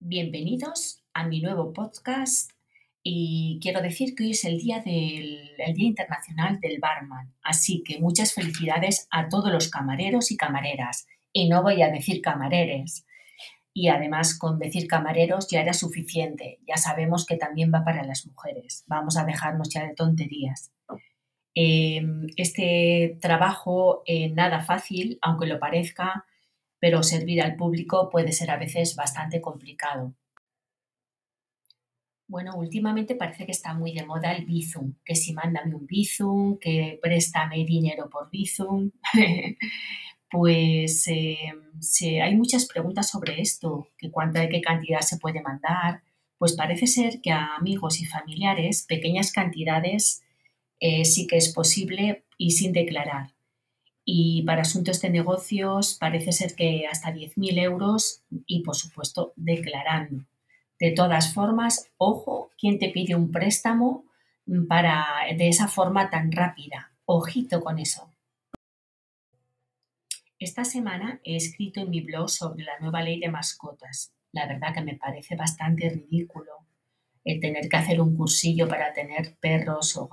Bienvenidos 0.00 1.04
a 1.14 1.28
mi 1.28 1.40
nuevo 1.40 1.72
podcast 1.72 2.50
y 3.04 3.60
quiero 3.62 3.80
decir 3.80 4.16
que 4.16 4.24
hoy 4.24 4.30
es 4.32 4.44
el 4.44 4.58
día, 4.58 4.80
del, 4.80 5.50
el 5.58 5.74
día 5.74 5.86
Internacional 5.86 6.58
del 6.58 6.80
Barman, 6.80 7.32
así 7.42 7.84
que 7.84 8.00
muchas 8.00 8.34
felicidades 8.34 9.06
a 9.12 9.28
todos 9.28 9.52
los 9.52 9.70
camareros 9.70 10.32
y 10.32 10.36
camareras. 10.36 11.06
Y 11.32 11.48
no 11.48 11.62
voy 11.62 11.82
a 11.82 11.90
decir 11.90 12.20
camareres. 12.20 13.06
Y 13.72 13.86
además 13.86 14.36
con 14.36 14.58
decir 14.58 14.88
camareros 14.88 15.46
ya 15.48 15.60
era 15.60 15.74
suficiente. 15.74 16.58
Ya 16.66 16.76
sabemos 16.76 17.24
que 17.24 17.36
también 17.36 17.70
va 17.72 17.84
para 17.84 18.02
las 18.02 18.26
mujeres. 18.26 18.82
Vamos 18.88 19.16
a 19.16 19.24
dejarnos 19.24 19.68
ya 19.68 19.86
de 19.86 19.94
tonterías. 19.94 20.72
Em, 21.54 22.28
este 22.36 23.18
trabajo 23.20 24.02
eh, 24.06 24.30
nada 24.30 24.60
fácil, 24.60 25.18
aunque 25.20 25.46
lo 25.46 25.58
parezca, 25.58 26.26
pero 26.78 27.02
servir 27.02 27.42
al 27.42 27.56
público 27.56 28.08
puede 28.10 28.32
ser 28.32 28.50
a 28.50 28.56
veces 28.56 28.96
bastante 28.96 29.40
complicado. 29.40 30.14
Bueno, 32.28 32.52
últimamente 32.56 33.16
parece 33.16 33.44
que 33.44 33.50
está 33.50 33.74
muy 33.74 33.92
de 33.92 34.06
moda 34.06 34.32
el 34.32 34.46
Bizum, 34.46 34.94
que 35.04 35.16
si 35.16 35.32
mándame 35.32 35.74
un 35.74 35.86
Bizum, 35.86 36.58
que 36.58 36.98
préstame 37.02 37.64
dinero 37.64 38.08
por 38.08 38.30
Bizum. 38.30 38.92
pues 40.30 41.08
eh, 41.08 41.52
hay 42.22 42.36
muchas 42.36 42.66
preguntas 42.66 43.08
sobre 43.10 43.40
esto, 43.40 43.88
que 43.98 44.12
cuánta, 44.12 44.48
qué 44.48 44.60
cantidad 44.60 45.00
se 45.00 45.18
puede 45.18 45.42
mandar. 45.42 46.02
Pues 46.38 46.52
parece 46.54 46.86
ser 46.86 47.20
que 47.20 47.32
a 47.32 47.56
amigos 47.56 48.00
y 48.00 48.06
familiares 48.06 48.86
pequeñas 48.88 49.32
cantidades 49.32 50.22
eh, 50.80 51.04
sí 51.04 51.26
que 51.26 51.36
es 51.36 51.52
posible 51.52 52.24
y 52.38 52.52
sin 52.52 52.72
declarar. 52.72 53.32
Y 54.04 54.42
para 54.42 54.62
asuntos 54.62 55.00
de 55.00 55.10
negocios 55.10 55.96
parece 56.00 56.32
ser 56.32 56.54
que 56.54 56.86
hasta 56.90 57.12
10.000 57.12 57.62
euros 57.62 58.22
y 58.46 58.62
por 58.62 58.74
supuesto 58.74 59.32
declarando. 59.36 60.24
De 60.80 60.90
todas 60.92 61.34
formas, 61.34 61.90
ojo, 61.98 62.50
¿quién 62.58 62.78
te 62.78 62.88
pide 62.88 63.14
un 63.14 63.30
préstamo 63.30 64.04
para 64.68 65.06
de 65.36 65.48
esa 65.48 65.68
forma 65.68 66.08
tan 66.08 66.32
rápida? 66.32 66.92
Ojito 67.04 67.60
con 67.60 67.78
eso. 67.78 68.10
Esta 70.38 70.64
semana 70.64 71.20
he 71.22 71.36
escrito 71.36 71.80
en 71.80 71.90
mi 71.90 72.00
blog 72.00 72.30
sobre 72.30 72.64
la 72.64 72.78
nueva 72.80 73.02
ley 73.02 73.20
de 73.20 73.28
mascotas. 73.28 74.14
La 74.32 74.46
verdad 74.46 74.72
que 74.72 74.80
me 74.80 74.94
parece 74.94 75.36
bastante 75.36 75.90
ridículo 75.90 76.69
el 77.24 77.40
tener 77.40 77.68
que 77.68 77.76
hacer 77.76 78.00
un 78.00 78.16
cursillo 78.16 78.66
para 78.68 78.92
tener 78.92 79.36
perros 79.40 79.96
o, 79.96 80.08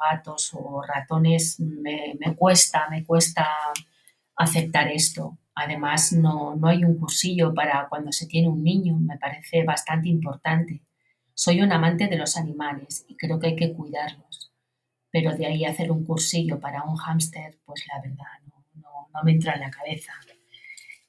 gatos 0.00 0.52
o 0.54 0.82
ratones. 0.82 1.58
Me, 1.60 2.16
me, 2.18 2.34
cuesta, 2.34 2.88
me 2.90 3.04
cuesta 3.04 3.48
aceptar 4.36 4.88
esto. 4.88 5.38
Además, 5.54 6.12
no, 6.12 6.54
no 6.54 6.68
hay 6.68 6.84
un 6.84 6.98
cursillo 6.98 7.54
para 7.54 7.88
cuando 7.88 8.12
se 8.12 8.26
tiene 8.26 8.48
un 8.48 8.62
niño, 8.62 8.96
me 8.98 9.16
parece 9.18 9.64
bastante 9.64 10.08
importante. 10.08 10.82
Soy 11.32 11.62
un 11.62 11.72
amante 11.72 12.08
de 12.08 12.16
los 12.16 12.36
animales 12.36 13.04
y 13.08 13.16
creo 13.16 13.38
que 13.38 13.48
hay 13.48 13.56
que 13.56 13.72
cuidarlos, 13.72 14.52
pero 15.10 15.34
de 15.34 15.46
ahí 15.46 15.64
hacer 15.64 15.90
un 15.90 16.04
cursillo 16.04 16.60
para 16.60 16.82
un 16.82 16.96
hámster, 16.96 17.58
pues 17.64 17.84
la 17.88 18.00
verdad 18.00 18.24
no, 18.46 19.08
no, 19.12 19.22
me 19.22 19.32
entra 19.32 19.54
en 19.54 19.60
la 19.60 19.70
cabeza. 19.70 20.12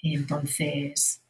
Entonces, 0.02 1.24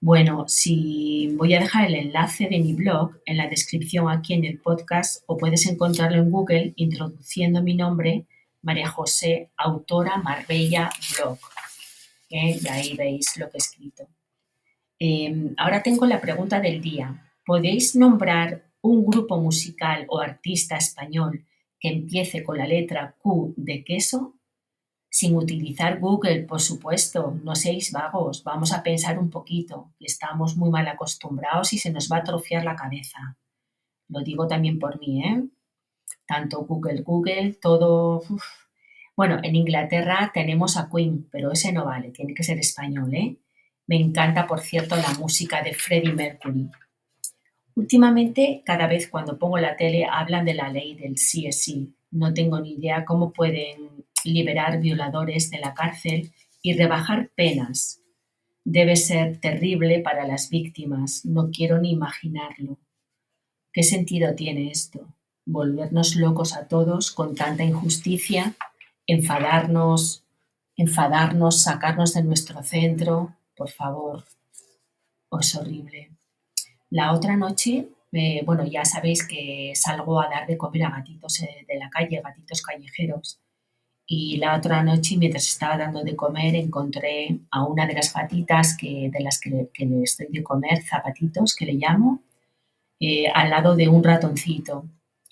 bueno, 0.00 0.44
si 0.46 1.34
voy 1.36 1.54
a 1.54 1.60
dejar 1.60 1.88
el 1.88 1.96
enlace 1.96 2.48
de 2.48 2.60
mi 2.60 2.72
blog 2.72 3.18
en 3.26 3.36
la 3.36 3.48
descripción 3.48 4.08
aquí 4.08 4.34
en 4.34 4.44
el 4.44 4.58
podcast 4.60 5.24
o 5.26 5.36
puedes 5.36 5.66
encontrarlo 5.66 6.18
en 6.18 6.30
Google 6.30 6.72
introduciendo 6.76 7.62
mi 7.62 7.74
nombre, 7.74 8.26
María 8.62 8.88
José, 8.88 9.50
autora 9.56 10.18
Marbella 10.18 10.90
Blog. 11.16 11.38
¿eh? 12.30 12.60
Y 12.62 12.68
ahí 12.68 12.96
veis 12.96 13.36
lo 13.36 13.50
que 13.50 13.56
he 13.56 13.58
escrito. 13.58 14.08
Em, 15.00 15.54
ahora 15.56 15.82
tengo 15.82 16.06
la 16.06 16.20
pregunta 16.20 16.60
del 16.60 16.80
día. 16.80 17.32
¿Podéis 17.44 17.96
nombrar 17.96 18.70
un 18.80 19.04
grupo 19.04 19.40
musical 19.40 20.06
o 20.08 20.20
artista 20.20 20.76
español 20.76 21.44
que 21.80 21.88
empiece 21.88 22.44
con 22.44 22.58
la 22.58 22.66
letra 22.66 23.16
Q 23.18 23.54
de 23.56 23.82
queso? 23.82 24.37
Sin 25.10 25.36
utilizar 25.36 25.98
Google, 26.00 26.42
por 26.42 26.60
supuesto, 26.60 27.38
no 27.42 27.54
seáis 27.54 27.92
vagos, 27.92 28.44
vamos 28.44 28.72
a 28.72 28.82
pensar 28.82 29.18
un 29.18 29.30
poquito, 29.30 29.90
estamos 29.98 30.56
muy 30.56 30.70
mal 30.70 30.86
acostumbrados 30.86 31.72
y 31.72 31.78
se 31.78 31.90
nos 31.90 32.10
va 32.10 32.16
a 32.16 32.20
atrofiar 32.20 32.64
la 32.64 32.76
cabeza. 32.76 33.36
Lo 34.08 34.20
digo 34.20 34.46
también 34.46 34.78
por 34.78 35.00
mí, 35.00 35.24
¿eh? 35.24 35.44
Tanto 36.26 36.60
Google, 36.64 37.02
Google, 37.02 37.54
todo... 37.60 38.22
Bueno, 39.16 39.38
en 39.42 39.56
Inglaterra 39.56 40.30
tenemos 40.32 40.76
a 40.76 40.88
Queen, 40.88 41.26
pero 41.30 41.50
ese 41.50 41.72
no 41.72 41.84
vale, 41.86 42.10
tiene 42.10 42.34
que 42.34 42.44
ser 42.44 42.58
español, 42.58 43.12
¿eh? 43.14 43.36
Me 43.86 43.96
encanta, 43.96 44.46
por 44.46 44.60
cierto, 44.60 44.94
la 44.96 45.14
música 45.18 45.62
de 45.62 45.72
Freddie 45.72 46.12
Mercury. 46.12 46.70
Últimamente, 47.74 48.62
cada 48.64 48.86
vez 48.86 49.08
cuando 49.08 49.38
pongo 49.38 49.56
la 49.58 49.76
tele, 49.76 50.04
hablan 50.04 50.44
de 50.44 50.54
la 50.54 50.68
ley 50.68 50.94
del 50.94 51.16
sí. 51.16 51.94
No 52.10 52.34
tengo 52.34 52.60
ni 52.60 52.72
idea 52.72 53.04
cómo 53.04 53.32
pueden 53.32 53.97
liberar 54.24 54.80
violadores 54.80 55.50
de 55.50 55.58
la 55.58 55.74
cárcel 55.74 56.32
y 56.62 56.74
rebajar 56.74 57.30
penas. 57.34 58.00
Debe 58.64 58.96
ser 58.96 59.40
terrible 59.40 60.00
para 60.00 60.26
las 60.26 60.50
víctimas, 60.50 61.24
no 61.24 61.50
quiero 61.50 61.78
ni 61.78 61.92
imaginarlo. 61.92 62.78
¿Qué 63.72 63.82
sentido 63.82 64.34
tiene 64.34 64.70
esto? 64.70 65.14
¿Volvernos 65.46 66.16
locos 66.16 66.54
a 66.56 66.68
todos 66.68 67.10
con 67.10 67.34
tanta 67.34 67.64
injusticia? 67.64 68.56
enfadarnos, 69.08 70.22
enfadarnos, 70.76 71.62
sacarnos 71.62 72.14
de 72.14 72.22
nuestro 72.22 72.62
centro, 72.62 73.34
por 73.56 73.70
favor, 73.70 74.24
es 75.40 75.56
horrible. 75.56 76.10
La 76.90 77.12
otra 77.12 77.36
noche, 77.36 77.88
eh, 78.12 78.42
bueno, 78.44 78.64
ya 78.66 78.84
sabéis 78.84 79.26
que 79.26 79.72
salgo 79.74 80.20
a 80.20 80.28
dar 80.28 80.46
de 80.46 80.56
comer 80.56 80.84
a 80.84 80.90
gatitos 80.90 81.42
eh, 81.42 81.64
de 81.66 81.78
la 81.78 81.90
calle, 81.90 82.20
gatitos 82.22 82.62
callejeros. 82.62 83.40
Y 84.10 84.38
la 84.38 84.56
otra 84.56 84.82
noche, 84.82 85.18
mientras 85.18 85.46
estaba 85.46 85.76
dando 85.76 86.02
de 86.02 86.16
comer, 86.16 86.54
encontré 86.54 87.40
a 87.50 87.64
una 87.64 87.86
de 87.86 87.92
las 87.92 88.14
gatitas 88.14 88.74
que, 88.74 89.10
de 89.12 89.20
las 89.20 89.38
que, 89.38 89.50
le 89.50 90.02
estoy 90.02 90.28
de 90.30 90.42
comer, 90.42 90.82
zapatitos, 90.82 91.54
que 91.54 91.66
le 91.66 91.74
llamo, 91.74 92.22
eh, 93.00 93.28
al 93.28 93.50
lado 93.50 93.76
de 93.76 93.86
un 93.86 94.02
ratoncito. 94.02 94.86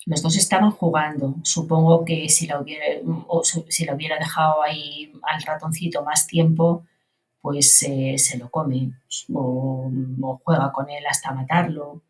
Los 0.05 0.21
dos 0.21 0.37
estaban 0.37 0.69
jugando. 0.69 1.37
Supongo 1.41 2.05
que 2.05 2.29
si 2.29 2.45
la 2.45 2.61
hubiera, 2.61 4.19
dejado 4.19 4.61
ahí 4.61 5.11
al 5.23 5.41
ratoncito 5.41 6.03
más 6.03 6.27
tiempo, 6.27 6.85
pues 7.41 7.81
eh, 7.81 8.15
se 8.19 8.37
lo 8.37 8.51
come 8.51 8.91
o, 9.33 9.89
juega 10.43 10.71
con 10.71 10.87
él 10.91 11.03
hasta 11.09 11.33
matarlo. 11.33 12.03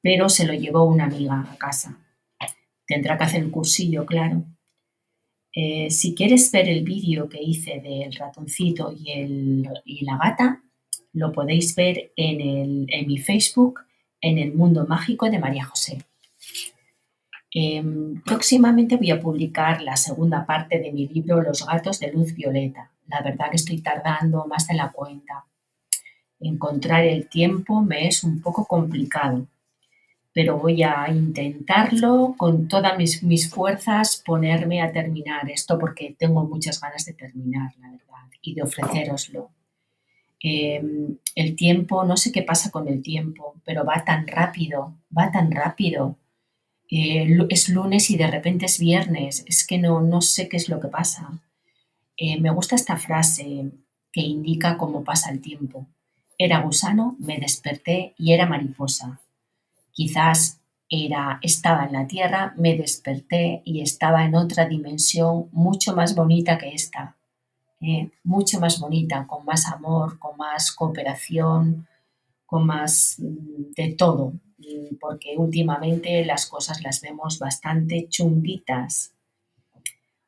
Pero 0.00 0.30
se 0.30 0.46
lo 0.46 0.54
llevó 0.54 0.84
una 0.84 1.04
amiga 1.04 1.46
a 1.52 1.56
casa. 1.58 1.98
Tendrá 2.86 3.18
que 3.18 3.24
hacer 3.24 3.42
el 3.42 3.50
cursillo, 3.50 4.06
claro. 4.06 4.42
Eh, 5.60 5.90
si 5.90 6.14
quieres 6.14 6.52
ver 6.52 6.68
el 6.68 6.84
vídeo 6.84 7.28
que 7.28 7.42
hice 7.42 7.80
del 7.80 8.12
ratoncito 8.12 8.94
y, 8.96 9.10
el, 9.10 9.68
y 9.84 10.04
la 10.04 10.16
gata, 10.16 10.62
lo 11.14 11.32
podéis 11.32 11.74
ver 11.74 12.12
en, 12.14 12.40
el, 12.40 12.86
en 12.88 13.08
mi 13.08 13.18
Facebook, 13.18 13.80
en 14.20 14.38
el 14.38 14.54
mundo 14.54 14.86
mágico 14.86 15.28
de 15.28 15.40
María 15.40 15.64
José. 15.64 15.98
Em, 17.50 18.22
próximamente 18.22 18.98
voy 18.98 19.10
a 19.10 19.20
publicar 19.20 19.82
la 19.82 19.96
segunda 19.96 20.46
parte 20.46 20.78
de 20.78 20.92
mi 20.92 21.08
libro 21.08 21.42
Los 21.42 21.66
gatos 21.66 21.98
de 21.98 22.12
luz 22.12 22.36
violeta. 22.36 22.92
La 23.08 23.20
verdad 23.20 23.50
que 23.50 23.56
estoy 23.56 23.80
tardando 23.80 24.46
más 24.46 24.68
de 24.68 24.74
la 24.74 24.92
cuenta. 24.92 25.44
Encontrar 26.38 27.04
el 27.04 27.28
tiempo 27.28 27.82
me 27.82 28.06
es 28.06 28.22
un 28.22 28.40
poco 28.40 28.64
complicado, 28.64 29.48
pero 30.38 30.56
voy 30.56 30.84
a 30.84 31.08
intentarlo 31.10 32.36
con 32.38 32.68
todas 32.68 32.96
mis, 32.96 33.50
fuerzas 33.50 34.22
ponerme 34.24 34.80
a 34.80 34.92
terminar 34.92 35.50
esto 35.50 35.76
porque 35.80 36.14
tengo 36.16 36.44
muchas 36.44 36.80
ganas 36.80 37.04
de 37.06 37.14
terminar, 37.14 37.72
la 37.80 37.90
verdad, 37.90 38.30
y 38.40 38.54
de 38.54 38.62
ofreceroslo. 38.62 39.50
Em, 40.40 41.18
el 41.34 41.56
tiempo, 41.56 42.04
no 42.04 42.16
sé 42.16 42.30
qué 42.30 42.42
pasa 42.42 42.70
con 42.70 42.86
el 42.86 43.02
tiempo, 43.02 43.56
pero 43.64 43.84
va 43.84 44.04
tan 44.04 44.28
rápido, 44.28 44.94
va 45.10 45.32
tan 45.32 45.50
rápido 45.50 46.16
eh, 46.88 47.26
es 47.48 47.68
lunes 47.68 48.08
y 48.08 48.16
de 48.16 48.28
repente 48.28 48.66
es 48.66 48.78
viernes, 48.78 49.44
es 49.44 49.66
que 49.66 49.78
no, 49.78 50.02
no 50.02 50.20
sé 50.20 50.48
qué 50.48 50.56
es 50.56 50.68
lo 50.68 50.78
que 50.78 50.86
pasa. 50.86 51.42
Eh, 52.16 52.40
me 52.40 52.52
gusta 52.52 52.76
esta 52.76 52.96
frase 52.96 53.72
que 54.12 54.20
indica 54.20 54.78
cómo 54.78 55.02
pasa 55.02 55.32
el 55.32 55.40
tiempo. 55.40 55.88
Era 56.38 56.60
gusano, 56.60 57.16
me 57.18 57.38
desperté 57.38 58.14
y 58.16 58.34
era 58.34 58.46
mariposa. 58.46 59.20
Quizás 59.98 60.62
era, 60.88 61.40
estaba 61.42 61.84
en 61.86 61.92
la 61.92 62.06
tierra, 62.06 62.54
me 62.56 62.76
desperté 62.76 63.62
y 63.64 63.80
estaba 63.80 64.24
en 64.24 64.36
otra 64.36 64.68
dimensión 64.68 65.48
mucho 65.50 65.96
más 65.96 66.14
bonita 66.14 66.56
que 66.56 66.68
esta. 66.68 67.16
Eh, 67.80 68.12
mucho 68.22 68.60
más 68.60 68.78
bonita, 68.78 69.26
con 69.26 69.44
más 69.44 69.66
amor, 69.66 70.20
con 70.20 70.36
más 70.36 70.70
cooperación, 70.70 71.88
con 72.46 72.64
más 72.64 73.16
mm, 73.18 73.72
de 73.74 73.94
todo, 73.94 74.34
porque 75.00 75.34
últimamente 75.36 76.24
las 76.24 76.46
cosas 76.46 76.80
las 76.80 77.00
vemos 77.00 77.40
bastante 77.40 78.06
chunguitas. 78.08 79.16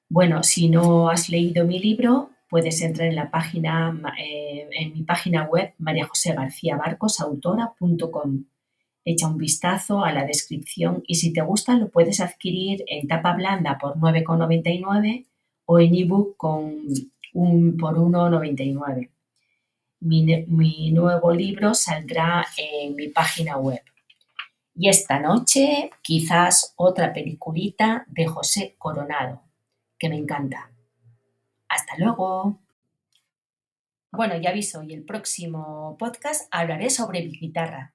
Bueno, 0.09 0.43
si 0.43 0.69
no 0.69 1.11
has 1.11 1.29
leído 1.29 1.65
mi 1.65 1.79
libro, 1.79 2.31
puedes 2.49 2.83
entrar 2.83 3.07
en 3.07 3.15
la 3.15 3.31
página, 3.31 3.97
eh, 4.19 4.69
en 4.73 4.95
mi 4.95 5.05
página 5.05 5.45
web 5.45 5.75
mariajosegarciabarcosautora.com. 5.79 8.47
Echa 9.05 9.29
un 9.29 9.39
vistazo 9.39 10.05
a 10.05 10.13
la 10.13 10.25
descripción 10.25 11.03
y 11.07 11.15
si 11.15 11.33
te 11.33 11.41
gusta 11.41 11.77
lo 11.77 11.89
puedes 11.89 12.21
adquirir 12.21 12.85
en 12.87 13.09
tapa 13.09 13.33
blanda 13.35 13.79
por 13.79 13.97
9,99 13.97 15.27
o 15.67 15.79
en 15.79 15.95
ebook 15.95 16.37
con 16.37 16.83
un, 17.35 17.77
por 17.77 17.97
1,99. 17.97 19.11
Mi, 20.01 20.45
mi 20.47 20.91
nuevo 20.93 21.33
libro 21.33 21.75
saldrá 21.75 22.47
en 22.57 22.95
mi 22.95 23.09
página 23.09 23.57
web. 23.57 23.81
Y 24.75 24.89
esta 24.89 25.19
noche 25.19 25.91
quizás 26.03 26.73
otra 26.77 27.13
peliculita 27.13 28.05
de 28.09 28.27
José 28.27 28.77
Coronado, 28.79 29.43
que 29.99 30.09
me 30.09 30.17
encanta. 30.17 30.71
Hasta 31.69 31.97
luego. 31.99 32.59
Bueno, 34.13 34.37
ya 34.39 34.51
aviso, 34.51 34.83
y 34.83 34.95
el 34.95 35.05
próximo 35.05 35.97
podcast 35.99 36.49
hablaré 36.51 36.91
sobre 36.91 37.23
mi 37.23 37.39
guitarra. 37.39 37.95